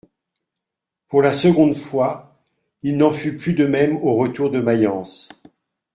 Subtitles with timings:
[1.07, 2.35] Pour la seconde fois,
[2.81, 5.29] il n'en fut plus de même au retour de Mayence.